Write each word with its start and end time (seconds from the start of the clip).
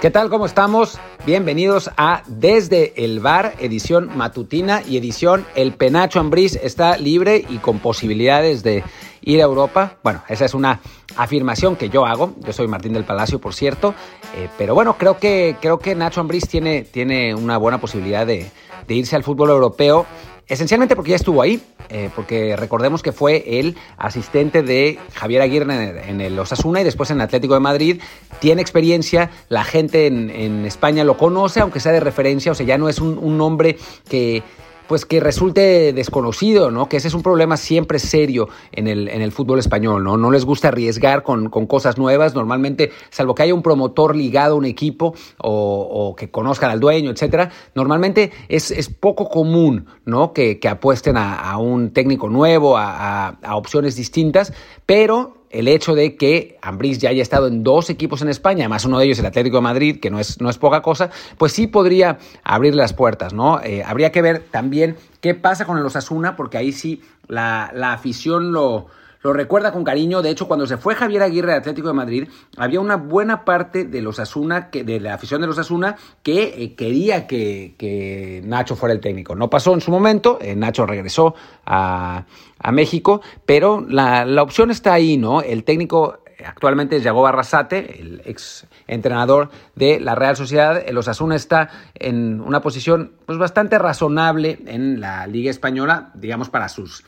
¿Qué 0.00 0.12
tal? 0.12 0.30
¿Cómo 0.30 0.46
estamos? 0.46 0.96
Bienvenidos 1.26 1.90
a 1.96 2.22
Desde 2.28 3.04
el 3.04 3.18
Bar, 3.18 3.54
edición 3.58 4.16
matutina 4.16 4.80
y 4.88 4.96
edición 4.96 5.44
El 5.56 5.72
Penacho 5.72 6.20
Ambriz 6.20 6.54
está 6.54 6.96
libre 6.96 7.44
y 7.48 7.56
con 7.56 7.80
posibilidades 7.80 8.62
de 8.62 8.84
ir 9.22 9.40
a 9.40 9.44
Europa. 9.44 9.96
Bueno, 10.04 10.22
esa 10.28 10.44
es 10.44 10.54
una 10.54 10.78
afirmación 11.16 11.74
que 11.74 11.88
yo 11.88 12.06
hago. 12.06 12.34
Yo 12.46 12.52
soy 12.52 12.68
Martín 12.68 12.92
del 12.92 13.02
Palacio, 13.02 13.40
por 13.40 13.54
cierto. 13.54 13.92
Eh, 14.36 14.48
pero 14.56 14.72
bueno, 14.72 14.96
creo 14.96 15.18
que, 15.18 15.56
creo 15.60 15.80
que 15.80 15.96
Nacho 15.96 16.20
Ambriz 16.20 16.46
tiene, 16.46 16.82
tiene 16.82 17.34
una 17.34 17.58
buena 17.58 17.80
posibilidad 17.80 18.24
de, 18.24 18.48
de 18.86 18.94
irse 18.94 19.16
al 19.16 19.24
fútbol 19.24 19.50
europeo. 19.50 20.06
Esencialmente 20.48 20.96
porque 20.96 21.10
ya 21.10 21.16
estuvo 21.16 21.42
ahí, 21.42 21.62
eh, 21.90 22.08
porque 22.16 22.56
recordemos 22.56 23.02
que 23.02 23.12
fue 23.12 23.60
el 23.60 23.76
asistente 23.98 24.62
de 24.62 24.98
Javier 25.12 25.42
Aguirre 25.42 26.08
en 26.08 26.22
el, 26.22 26.38
Osasuna 26.38 26.80
y 26.80 26.84
después 26.84 27.10
en 27.10 27.18
el 27.18 27.22
Atlético 27.22 27.52
de 27.52 27.60
Madrid. 27.60 28.00
Tiene 28.40 28.62
experiencia, 28.62 29.30
la 29.50 29.62
gente 29.64 30.06
en, 30.06 30.64
España 30.64 31.04
lo 31.04 31.18
conoce, 31.18 31.60
aunque 31.60 31.80
sea 31.80 31.92
de 31.92 32.00
referencia, 32.00 32.52
o 32.52 32.54
sea, 32.54 32.64
ya 32.64 32.78
no 32.78 32.88
es 32.88 32.98
un, 32.98 33.18
un 33.18 33.36
nombre 33.36 33.76
que 34.08 34.42
pues 34.88 35.04
que 35.04 35.20
resulte 35.20 35.92
desconocido, 35.92 36.70
¿no? 36.70 36.88
Que 36.88 36.96
ese 36.96 37.08
es 37.08 37.14
un 37.14 37.22
problema 37.22 37.56
siempre 37.56 37.98
serio 37.98 38.48
en 38.72 38.88
el, 38.88 39.08
en 39.08 39.22
el 39.22 39.30
fútbol 39.30 39.58
español, 39.58 40.02
¿no? 40.02 40.16
No 40.16 40.30
les 40.30 40.44
gusta 40.44 40.68
arriesgar 40.68 41.22
con, 41.22 41.48
cosas 41.48 41.98
nuevas, 41.98 42.34
normalmente, 42.34 42.90
salvo 43.10 43.34
que 43.34 43.42
haya 43.42 43.54
un 43.54 43.62
promotor 43.62 44.16
ligado 44.16 44.54
a 44.54 44.58
un 44.58 44.64
equipo 44.64 45.14
o, 45.38 46.16
que 46.16 46.30
conozcan 46.30 46.70
al 46.70 46.80
dueño, 46.80 47.10
etcétera, 47.10 47.50
normalmente 47.74 48.32
es, 48.48 48.70
es 48.70 48.88
poco 48.88 49.28
común, 49.28 49.86
¿no? 50.04 50.32
Que, 50.32 50.58
apuesten 50.68 51.16
a, 51.16 51.56
un 51.58 51.92
técnico 51.92 52.28
nuevo, 52.28 52.76
a, 52.76 53.28
a 53.28 53.56
opciones 53.56 53.96
distintas, 53.96 54.52
pero 54.84 55.37
el 55.50 55.68
hecho 55.68 55.94
de 55.94 56.16
que 56.16 56.58
Ambriz 56.62 56.98
ya 56.98 57.10
haya 57.10 57.22
estado 57.22 57.46
en 57.46 57.62
dos 57.62 57.90
equipos 57.90 58.22
en 58.22 58.28
España, 58.28 58.64
además 58.64 58.84
uno 58.84 58.98
de 58.98 59.06
ellos 59.06 59.18
el 59.18 59.26
Atlético 59.26 59.56
de 59.56 59.62
Madrid, 59.62 60.00
que 60.00 60.10
no 60.10 60.18
es, 60.18 60.40
no 60.40 60.50
es 60.50 60.58
poca 60.58 60.82
cosa, 60.82 61.10
pues 61.38 61.52
sí 61.52 61.66
podría 61.66 62.18
abrir 62.44 62.74
las 62.74 62.92
puertas, 62.92 63.32
¿no? 63.32 63.60
Eh, 63.62 63.82
habría 63.84 64.12
que 64.12 64.22
ver 64.22 64.44
también 64.50 64.96
qué 65.20 65.34
pasa 65.34 65.64
con 65.64 65.78
el 65.78 65.86
Osasuna, 65.86 66.36
porque 66.36 66.58
ahí 66.58 66.72
sí 66.72 67.02
la, 67.26 67.70
la 67.74 67.92
afición 67.92 68.52
lo, 68.52 68.86
lo 69.22 69.32
recuerda 69.32 69.72
con 69.72 69.84
cariño. 69.84 70.22
De 70.22 70.30
hecho, 70.30 70.46
cuando 70.46 70.66
se 70.66 70.76
fue 70.76 70.94
Javier 70.94 71.22
Aguirre 71.22 71.52
de 71.52 71.58
Atlético 71.58 71.88
de 71.88 71.94
Madrid, 71.94 72.28
había 72.56 72.80
una 72.80 72.96
buena 72.96 73.44
parte 73.44 73.84
de 73.84 74.02
los 74.02 74.18
Asuna, 74.18 74.70
que, 74.70 74.84
de 74.84 75.00
la 75.00 75.14
afición 75.14 75.40
de 75.40 75.46
los 75.46 75.58
Asuna, 75.58 75.96
que 76.22 76.62
eh, 76.62 76.74
quería 76.74 77.26
que, 77.26 78.42
Nacho 78.44 78.76
fuera 78.76 78.94
el 78.94 79.00
técnico. 79.00 79.34
No 79.34 79.50
pasó 79.50 79.74
en 79.74 79.80
su 79.80 79.90
momento, 79.90 80.38
eh, 80.40 80.54
Nacho 80.54 80.86
regresó 80.86 81.34
a, 81.66 82.24
México, 82.72 83.22
pero 83.46 83.84
la, 83.88 84.42
opción 84.42 84.70
está 84.70 84.92
ahí, 84.92 85.16
¿no? 85.16 85.40
El 85.40 85.64
técnico 85.64 86.18
actualmente 86.44 86.96
es 86.96 87.02
Yago 87.02 87.22
Barrasate, 87.22 88.00
el 88.00 88.22
ex 88.24 88.66
entrenador 88.86 89.50
de 89.74 89.98
la 90.00 90.14
Real 90.14 90.36
Sociedad. 90.36 90.82
El 90.84 90.98
Osasuna 90.98 91.36
está 91.36 91.70
en 91.94 92.40
una 92.40 92.60
posición 92.60 93.12
pues, 93.26 93.38
bastante 93.38 93.78
razonable 93.78 94.58
en 94.66 95.00
la 95.00 95.26
Liga 95.26 95.50
Española, 95.50 96.10
digamos, 96.14 96.50
para 96.50 96.68
sus 96.68 97.04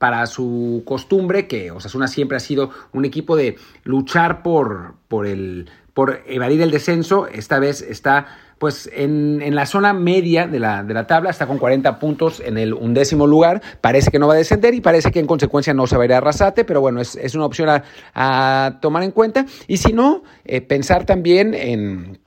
para 0.00 0.24
su 0.24 0.82
costumbre, 0.86 1.46
que 1.46 1.70
Osasuna 1.70 2.08
siempre 2.08 2.38
ha 2.38 2.40
sido 2.40 2.70
un 2.94 3.04
equipo 3.04 3.36
de 3.36 3.56
luchar 3.84 4.42
por, 4.42 4.94
por, 5.08 5.26
el, 5.26 5.68
por 5.92 6.22
evadir 6.26 6.62
el 6.62 6.70
descenso. 6.70 7.26
Esta 7.26 7.58
vez 7.58 7.82
está 7.82 8.28
pues 8.56 8.88
en, 8.94 9.42
en 9.42 9.54
la 9.54 9.66
zona 9.66 9.92
media 9.92 10.46
de 10.46 10.58
la, 10.58 10.84
de 10.84 10.94
la, 10.94 11.06
tabla, 11.06 11.28
está 11.28 11.46
con 11.46 11.58
40 11.58 11.98
puntos 11.98 12.40
en 12.40 12.56
el 12.56 12.72
undécimo 12.72 13.26
lugar, 13.26 13.60
parece 13.82 14.10
que 14.10 14.18
no 14.18 14.26
va 14.26 14.32
a 14.32 14.38
descender 14.38 14.72
y 14.72 14.80
parece 14.80 15.10
que 15.10 15.20
en 15.20 15.26
consecuencia 15.26 15.74
no 15.74 15.86
se 15.86 15.98
va 15.98 16.04
a 16.04 16.06
ir 16.06 16.14
a 16.14 16.16
Arrasate, 16.16 16.64
pero 16.64 16.80
bueno, 16.80 17.02
es, 17.02 17.16
es 17.16 17.34
una 17.34 17.44
opción 17.44 17.68
a, 18.14 18.78
tomar 18.80 19.02
en 19.02 19.10
cuenta. 19.10 19.44
Y 19.66 19.76
si 19.76 19.92
no, 19.92 20.22
eh, 20.46 20.62
pensar 20.62 21.04
también 21.04 21.52
en 21.52 22.20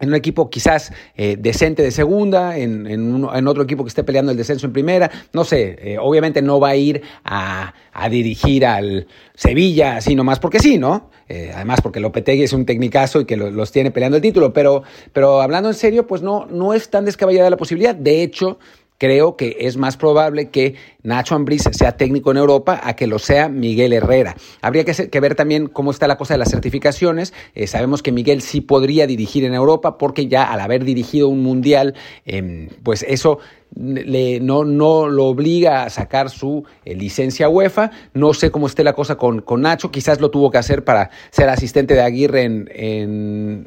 en 0.00 0.08
un 0.08 0.14
equipo 0.14 0.50
quizás 0.50 0.92
eh, 1.16 1.36
decente 1.38 1.82
de 1.82 1.90
segunda, 1.90 2.56
en, 2.56 2.86
en, 2.86 3.48
otro 3.48 3.62
equipo 3.62 3.84
que 3.84 3.88
esté 3.88 4.02
peleando 4.02 4.32
el 4.32 4.38
descenso 4.38 4.66
en 4.66 4.72
primera, 4.72 5.10
no 5.32 5.44
sé, 5.44 5.76
eh, 5.80 5.98
obviamente 6.00 6.42
no 6.42 6.58
va 6.58 6.70
a 6.70 6.76
ir 6.76 7.02
a, 7.24 7.72
dirigir 8.10 8.64
al 8.64 9.06
Sevilla 9.34 9.96
así 9.96 10.14
nomás 10.14 10.38
porque 10.38 10.58
sí, 10.58 10.78
¿no? 10.78 11.10
Eh, 11.28 11.52
además 11.54 11.80
porque 11.80 12.00
Lopetegui 12.00 12.42
es 12.42 12.52
un 12.52 12.66
tecnicazo 12.66 13.20
y 13.20 13.24
que 13.24 13.36
los 13.36 13.70
tiene 13.70 13.90
peleando 13.90 14.16
el 14.16 14.22
título, 14.22 14.52
pero, 14.52 14.82
pero 15.12 15.40
hablando 15.40 15.68
en 15.68 15.74
serio, 15.74 16.06
pues 16.06 16.22
no, 16.22 16.46
no 16.46 16.74
es 16.74 16.90
tan 16.90 17.04
descabellada 17.04 17.50
la 17.50 17.56
posibilidad. 17.56 17.94
De 17.94 18.22
hecho, 18.22 18.58
creo 19.00 19.34
que 19.34 19.56
es 19.60 19.78
más 19.78 19.96
probable 19.96 20.50
que 20.50 20.74
Nacho 21.02 21.34
Ambriz 21.34 21.62
sea 21.72 21.96
técnico 21.96 22.30
en 22.30 22.36
Europa 22.36 22.78
a 22.84 22.94
que 22.94 23.06
lo 23.06 23.18
sea 23.18 23.48
Miguel 23.48 23.94
Herrera. 23.94 24.36
Habría 24.60 24.84
que, 24.84 25.20
ver 25.20 25.34
también 25.34 25.68
cómo 25.68 25.90
está 25.90 26.06
la 26.06 26.18
cosa 26.18 26.34
de 26.34 26.38
las 26.38 26.50
certificaciones. 26.50 27.32
Eh, 27.54 27.66
sabemos 27.66 28.02
que 28.02 28.12
Miguel 28.12 28.42
sí 28.42 28.60
podría 28.60 29.06
dirigir 29.06 29.44
en 29.44 29.54
Europa 29.54 29.96
porque 29.96 30.28
ya 30.28 30.44
al 30.44 30.60
haber 30.60 30.84
dirigido 30.84 31.28
un 31.28 31.42
mundial, 31.42 31.94
em, 32.26 32.68
pues 32.82 33.02
eso 33.08 33.38
le, 33.74 34.40
no, 34.40 34.64
no 34.64 35.08
lo 35.08 35.26
obliga 35.26 35.84
a 35.84 35.90
sacar 35.90 36.30
su 36.30 36.64
eh, 36.84 36.94
licencia 36.94 37.48
UEFA. 37.48 37.90
No 38.14 38.34
sé 38.34 38.50
cómo 38.50 38.66
esté 38.66 38.84
la 38.84 38.92
cosa 38.92 39.16
con, 39.16 39.40
con, 39.40 39.62
Nacho, 39.62 39.90
quizás 39.90 40.20
lo 40.20 40.30
tuvo 40.30 40.50
que 40.50 40.58
hacer 40.58 40.84
para 40.84 41.10
ser 41.30 41.48
asistente 41.48 41.94
de 41.94 42.02
Aguirre 42.02 42.42
en, 42.42 42.68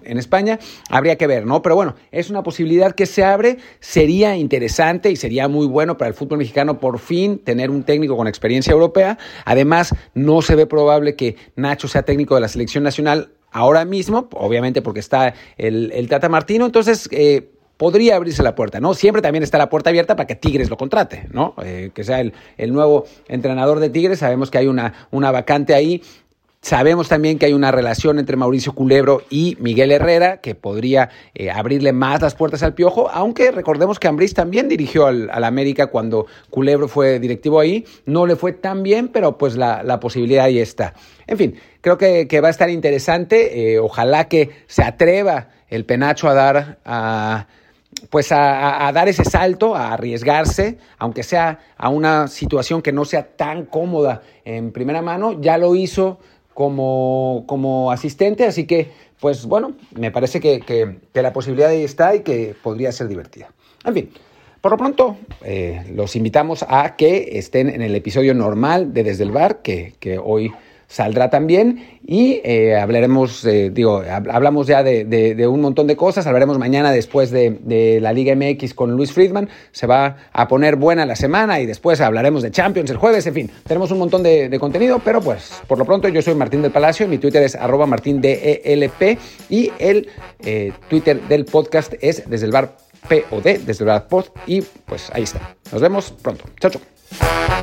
en, 0.04 0.18
España. 0.18 0.60
Habría 0.90 1.18
que 1.18 1.28
ver, 1.28 1.46
¿no? 1.46 1.62
Pero 1.62 1.76
bueno, 1.76 1.96
es 2.12 2.30
una 2.30 2.44
posibilidad 2.44 2.94
que 2.94 3.06
se 3.06 3.24
abre, 3.24 3.58
sería 3.80 4.36
interesante 4.38 5.12
y 5.12 5.16
sería 5.16 5.48
muy 5.48 5.68
bueno 5.68 5.98
para 5.98 6.10
el 6.10 6.14
fútbol 6.14 6.40
mexicano 6.40 6.80
por 6.80 7.00
fin 7.00 7.40
tener 7.40 7.70
un 7.70 7.84
técnico 7.84 8.16
con 8.16 8.28
experiencia 8.28 8.72
europea. 8.72 9.18
Además, 9.46 9.96
no 10.14 10.42
se 10.42 10.56
ve 10.56 10.66
probable 10.66 11.16
que 11.16 11.36
Nacho 11.56 11.88
sea 11.88 12.04
técnico 12.04 12.36
de 12.36 12.42
la 12.42 12.48
selección 12.48 12.84
nacional 12.84 13.32
ahora 13.54 13.86
mismo, 13.86 14.28
obviamente 14.34 14.82
porque 14.82 15.00
está 15.00 15.34
el, 15.58 15.92
el 15.94 16.10
Tata 16.10 16.28
Martino. 16.28 16.66
Entonces, 16.66 17.08
eh, 17.12 17.53
podría 17.78 18.16
abrirse 18.16 18.44
la 18.44 18.56
puerta, 18.56 18.80
¿no? 18.80 18.94
Siempre 18.94 19.22
también 19.22 19.44
está 19.44 19.58
la 19.58 19.70
puerta 19.70 19.90
abierta 19.90 20.16
para 20.16 20.28
que 20.28 20.36
Tigres 20.36 20.70
lo 20.70 20.78
contrate, 20.78 21.28
¿no? 21.32 21.54
Eh, 21.64 21.92
que 21.94 22.04
sea 22.04 22.22
el, 22.22 22.34
el, 22.58 22.74
nuevo 22.74 23.06
entrenador 23.28 23.80
de 23.80 23.90
Tigres. 23.90 24.20
Sabemos 24.20 24.52
que 24.52 24.58
hay 24.58 24.68
una, 24.68 25.08
una 25.12 25.32
vacante 25.32 25.74
ahí. 25.74 26.02
Sabemos 26.64 27.10
también 27.10 27.40
que 27.40 27.46
hay 27.46 27.52
una 27.52 27.72
relación 27.72 28.20
entre 28.20 28.38
Mauricio 28.38 28.72
Culebro 28.72 29.24
y 29.30 29.58
Miguel 29.60 29.92
Herrera 29.92 30.38
que 30.38 30.56
podría 30.56 31.10
eh, 31.36 31.52
abrirle 31.52 31.92
más 31.92 32.22
las 32.22 32.36
puertas 32.36 32.64
al 32.64 32.74
Piojo, 32.74 33.10
aunque 33.12 33.52
recordemos 33.52 34.00
que 34.00 34.08
Ambriz 34.08 34.34
también 34.34 34.70
dirigió 34.70 35.08
al, 35.08 35.30
América 35.44 35.88
cuando 35.88 36.26
Culebro 36.50 36.88
fue 36.88 37.20
directivo 37.20 37.60
ahí. 37.60 37.84
No 38.06 38.26
le 38.26 38.38
fue 38.38 38.54
tan 38.54 38.82
bien, 38.82 39.10
pero 39.10 39.38
pues 39.38 39.58
la, 39.58 39.84
la 39.84 40.00
posibilidad 40.00 40.46
ahí 40.46 40.60
está. 40.60 40.94
En 41.28 41.38
fin, 41.38 41.56
creo 41.82 41.98
que, 41.98 42.30
que 42.30 42.40
va 42.40 42.48
a 42.48 42.52
estar 42.52 42.70
interesante. 42.70 43.74
Eh, 43.74 43.80
ojalá 43.80 44.30
que 44.30 44.52
se 44.68 44.84
atreva 44.84 45.50
el 45.68 45.84
penacho 45.84 46.30
a 46.30 46.34
dar 46.34 46.80
a 46.86 47.48
pues 48.10 48.32
a, 48.32 48.92
dar 48.94 49.08
ese 49.08 49.26
salto, 49.26 49.76
a 49.76 49.94
arriesgarse, 49.94 50.78
aunque 50.98 51.24
sea 51.24 51.60
a 51.78 51.90
una 51.90 52.28
situación 52.28 52.82
que 52.82 52.92
no 52.92 53.06
sea 53.06 53.36
tan 53.36 53.66
cómoda 53.66 54.22
en 54.46 54.72
primera 54.72 55.02
mano, 55.02 55.42
ya 55.42 55.58
lo 55.58 55.76
hizo 55.76 56.20
como, 56.54 57.44
como 57.48 57.92
asistente, 57.92 58.46
así 58.46 58.66
que, 58.66 58.92
pues 59.20 59.46
bueno, 59.46 59.74
me 59.96 60.12
parece 60.12 60.40
que, 60.40 60.60
que, 60.60 61.22
la 61.22 61.34
posibilidad 61.34 61.70
ahí 61.70 61.84
está 61.84 62.16
y 62.16 62.22
que 62.22 62.56
podría 62.62 62.92
ser 62.92 63.08
divertida. 63.08 63.50
En 63.86 63.94
fin, 63.94 64.12
por 64.62 64.72
lo 64.72 64.78
pronto, 64.78 65.18
eh, 65.44 65.84
los 65.94 66.16
invitamos 66.16 66.66
a 66.68 66.96
que 66.96 67.38
estén 67.38 67.70
en 67.70 67.82
el 67.82 67.96
episodio 67.96 68.34
normal 68.34 68.94
de 68.94 69.04
Desde 69.04 69.24
el 69.24 69.32
Bar, 69.32 69.62
que, 69.62 69.96
que 70.00 70.18
hoy 70.18 70.52
saldrá 70.94 71.32
también 71.32 72.00
y 72.06 72.40
eh, 72.44 72.76
hablaremos, 72.76 73.44
eh, 73.46 73.72
digo, 73.74 74.04
hablamos 74.08 74.68
ya 74.68 74.84
de, 74.84 75.48
un 75.48 75.60
montón 75.60 75.88
de 75.88 75.96
cosas, 75.96 76.28
hablaremos 76.28 76.60
mañana 76.60 76.92
después 76.92 77.32
de, 77.32 77.98
la 78.00 78.14
Liga 78.14 78.36
MX 78.36 78.76
con 78.76 78.92
Luis 78.92 79.12
Friedman, 79.12 79.50
se 79.72 79.88
va 79.88 80.18
a 80.32 80.48
poner 80.48 80.76
buena 80.76 81.08
la 81.08 81.16
semana 81.16 81.60
y 81.60 81.66
después 81.66 82.00
hablaremos 82.00 82.44
de 82.44 82.52
Champions 82.52 82.92
el 82.92 82.98
jueves, 82.98 83.26
en 83.26 83.34
fin, 83.34 83.52
tenemos 83.66 83.90
un 83.90 83.98
montón 83.98 84.22
de, 84.22 84.56
contenido, 84.60 85.02
pero 85.04 85.20
pues 85.20 85.62
por 85.68 85.80
lo 85.80 85.86
pronto 85.86 86.08
yo 86.10 86.22
soy 86.22 86.36
Martín 86.36 86.62
del 86.62 86.72
Palacio, 86.72 87.08
mi 87.08 87.18
Twitter 87.18 87.42
es 87.42 87.56
arroba 87.56 87.88
martindelp 87.88 89.12
y 89.50 89.72
el 89.80 90.08
eh, 90.46 90.74
Twitter 90.90 91.20
del 91.28 91.46
podcast 91.46 91.94
es 92.02 92.30
desde 92.30 92.46
el 92.46 92.52
bar 92.52 92.78
POD, 93.10 93.66
desde 93.66 93.84
el 93.84 93.88
bar 93.88 94.08
pod 94.08 94.26
y 94.46 94.62
pues 94.62 95.10
ahí 95.12 95.24
está. 95.24 95.56
Nos 95.72 95.82
vemos 95.82 96.12
pronto. 96.22 96.46
Chao, 96.60 96.70
chao. 96.70 97.63